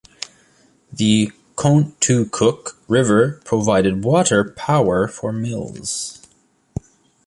The 0.91 1.31
Contoocook 1.55 2.71
River 2.87 3.39
provided 3.45 4.03
water 4.03 4.43
power 4.57 5.07
for 5.07 5.31
mills. 5.31 6.25